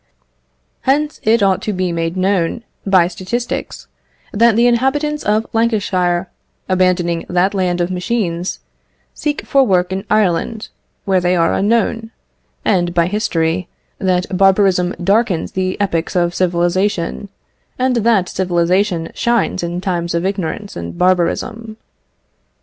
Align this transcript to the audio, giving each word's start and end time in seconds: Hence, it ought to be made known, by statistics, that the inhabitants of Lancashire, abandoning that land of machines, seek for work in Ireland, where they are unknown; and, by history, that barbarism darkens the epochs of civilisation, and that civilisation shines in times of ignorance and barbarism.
Hence, 0.81 1.19
it 1.21 1.43
ought 1.43 1.61
to 1.61 1.73
be 1.73 1.91
made 1.91 2.17
known, 2.17 2.63
by 2.87 3.07
statistics, 3.07 3.85
that 4.33 4.55
the 4.55 4.65
inhabitants 4.65 5.21
of 5.23 5.45
Lancashire, 5.53 6.27
abandoning 6.67 7.23
that 7.29 7.53
land 7.53 7.79
of 7.81 7.91
machines, 7.91 8.61
seek 9.13 9.45
for 9.45 9.61
work 9.63 9.91
in 9.91 10.03
Ireland, 10.09 10.69
where 11.05 11.21
they 11.21 11.35
are 11.35 11.53
unknown; 11.53 12.09
and, 12.65 12.95
by 12.95 13.05
history, 13.05 13.67
that 13.99 14.35
barbarism 14.35 14.95
darkens 15.03 15.51
the 15.51 15.79
epochs 15.79 16.15
of 16.15 16.33
civilisation, 16.33 17.29
and 17.77 17.97
that 17.97 18.27
civilisation 18.27 19.11
shines 19.13 19.61
in 19.61 19.81
times 19.81 20.15
of 20.15 20.25
ignorance 20.25 20.75
and 20.75 20.97
barbarism. 20.97 21.77